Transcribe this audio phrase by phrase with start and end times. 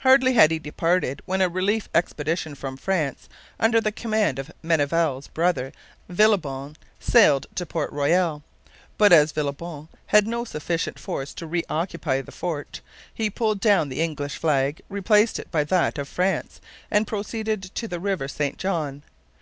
[0.00, 5.28] Hardly had he departed when a relief expedition from France, under the command of Menneval's
[5.28, 5.72] brother
[6.06, 8.42] Villebon, sailed into Port Royal.
[8.98, 12.82] But as Villebon had no sufficient force to reoccupy the fort,
[13.14, 16.60] he pulled down the English flag, replaced it by that of France,
[16.90, 19.02] and proceeded to the river St John.